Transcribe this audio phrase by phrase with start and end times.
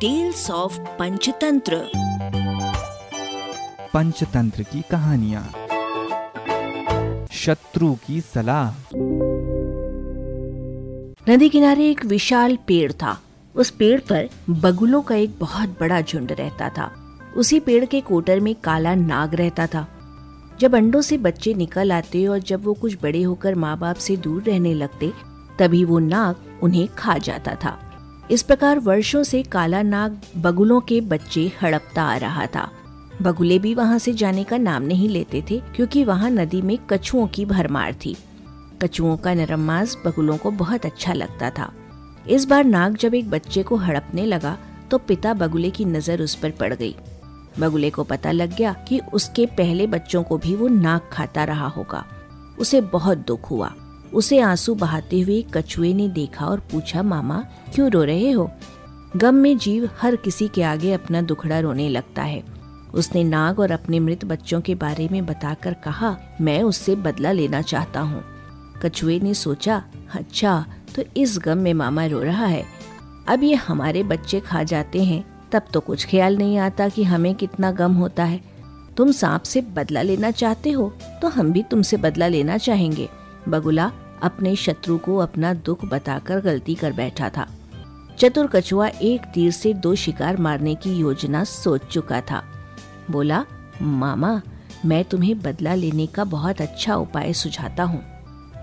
[0.00, 1.90] Tales of Panchatantra
[3.94, 5.52] Panchatantra की कहानियाँ।
[7.32, 8.70] शत्रु की सलाह।
[11.30, 13.20] नदी किनारे एक विशाल पेड़ था।
[13.54, 16.90] उस पेड़ पर बगुलों का एक बहुत बड़ा झुंड रहता था।
[17.36, 19.88] उसी पेड़ के कोटर में काला नाग रहता था।
[20.60, 24.16] जब अंडों से बच्चे निकल आते और जब वो कुछ बड़े होकर माँ बाप से
[24.16, 25.12] दूर रहने लगते
[25.58, 27.84] तभी वो नाग उन्हें खा जाता था।
[28.30, 32.68] इस प्रकार वर्षों से काला नाग बगुलों के बच्चे हड़पता आ रहा था।
[33.22, 37.26] बगुले भी वहाँ से जाने का नाम नहीं लेते थे, क्योंकि वहाँ नदी में कछुओं
[37.26, 38.16] की भरमार थी।
[38.82, 41.72] कछुओं का नरम मांस बगुलों को बहुत अच्छा लगता था।
[42.28, 44.56] इस बार नाग जब एक बच्चे को हड़पने लगा
[44.90, 46.94] तो पिता बगुले की नज़र उस पर पड़ गई।
[47.60, 51.68] बगुले को पता लग गया कि उसके पहले बच्चों को भी वो नाग खाता रहा
[51.68, 52.04] होगा।
[52.58, 53.74] उसे बहुत दुख हुआ।
[54.14, 57.44] उसे आँसू बहाते हुए कछुए ने देखा और पूछा, मामा,
[57.74, 58.50] क्यों रो रहे हो?
[59.16, 62.42] गम में जीव हर किसी के आगे अपना दुखड़ा रोने लगता है।
[62.94, 67.62] उसने नाग और अपने मृत बच्चों के बारे में बताकर कहा, मैं उससे बदला लेना
[67.62, 68.22] चाहता हूँ।
[68.82, 69.82] कछुए ने सोचा
[70.14, 70.64] अच्छा
[70.96, 72.64] तो इस गम में मामा रो रहा है।
[73.28, 77.34] अब ये हमारे बच्चे खा जाते हैं, तब तो कुछ ख्याल नहीं आता कि हमें
[77.34, 78.40] कितना गम होता है।
[78.96, 83.08] तुम सांप से बदला लेना चाहते हो तो हम भी तुमसे बदला लेना चाहेंगे।
[83.48, 87.46] बगुला अपने शत्रु को अपना दुख बताकर गलती कर बैठा था।
[88.18, 92.44] चतुर कछुआ एक तीर से दो शिकार मारने की योजना सोच चुका था।
[93.10, 93.44] बोला,
[93.82, 94.40] मामा,
[94.86, 98.04] मैं तुम्हें बदला लेने का बहुत अच्छा उपाय सुझाता हूँ।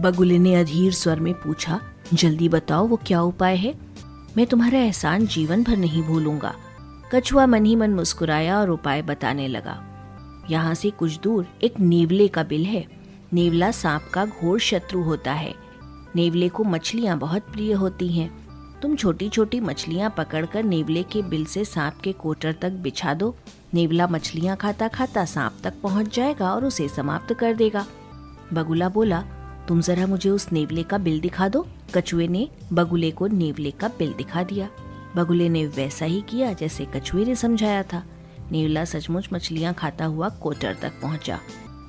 [0.00, 1.80] बगुले ने अधीर स्वर में पूछा,
[2.14, 3.74] जल्दी बताओ वो क्या उपाय है?
[4.36, 6.54] मैं तुम्हारा एहसान जीवन भर नहीं भूलूँगा।
[7.14, 9.82] कछुआ मन ही मन मुस्कुराया और उपाय बताने लगा।
[10.50, 13.01] यहाँ से कुछ दूर एक नेवले का बिल है।
[13.34, 15.54] नेवला सांप का घोर शत्रु होता है।
[16.16, 18.30] नेवले को मछलियाँ बहुत प्रिय होती हैं।
[18.82, 23.36] तुम छोटी छोटी मछलियाँ पकड़कर नेवले के बिल से सांप के कोटर तक बिछा दो।
[23.74, 27.86] नेवला मछलियाँ खाता खाता सांप तक पहुँच जाएगा और उसे समाप्त कर देगा।
[28.52, 29.24] बगुला बोला,
[29.68, 33.88] तुम जरा मुझे उस नेवले का बिल दिखा दो। कछुए ने बगुले को नेवले का
[33.88, 34.68] बिल दिखा दिया।
[35.16, 38.04] बगुले ने वैसा ही किया जैसे कछुए ने समझाया था।
[38.52, 41.38] नेवला सचमुच मछलियाँ खाता हुआ कोटर तक पहुँचा।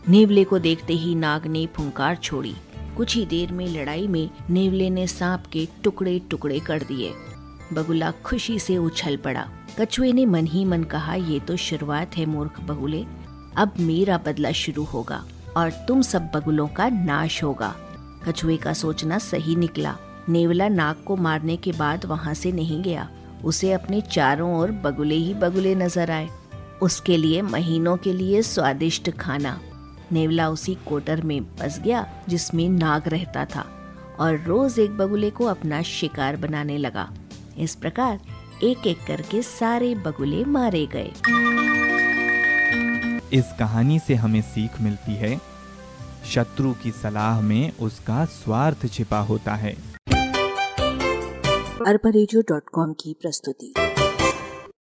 [0.10, 2.56] नेवले को देखते ही नाग ने फुंकार छोड़ी।
[2.98, 7.14] कुछ ही देर में लड़ाई में नेवले ने सांप के टुकड़े टुकड़े कर दिए।
[7.74, 9.48] बगुला खुशी से उछल पड़ा।
[9.80, 13.04] कछुए ने मन ही मन कहा, ये तो शुरुआत है, मूर्ख बगुले।
[13.56, 15.24] अब मेरा बदला शुरू होगा
[15.58, 17.76] और तुम सब बगुलों का नाश होगा।
[18.28, 19.98] कछुए का सोचना सही निकला।
[20.30, 23.10] नेवला नाग को मारने के बाद वहाँ से नहीं गया।
[23.44, 26.30] उसे अपने चारों ओर बगुले ही बगुले नज़र आए।
[26.82, 29.60] उसके लिए महीनों के लिए स्वादिष्ट खाना।
[30.12, 33.66] नेवला उसी कोटर में बस गया जिसमें नाग रहता था
[34.20, 37.14] और रोज एक बगुले को अपना शिकार बनाने लगा।
[37.58, 38.20] इस प्रकार
[38.64, 41.14] एक एक करके सारे बगुले मारे गए।
[43.34, 45.42] इस कहानी से हमें सीख मिलती है
[46.26, 49.94] शत्रु की सलाह में उसका स्वार्थ छिपा होता है।
[51.88, 53.74] अरबा की प्रस्तुति।